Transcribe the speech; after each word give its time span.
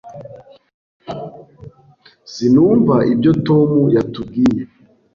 Sinumva 2.33 2.95
ibyo 3.13 3.31
Tom 3.47 3.69
yatubwiye. 3.95 4.61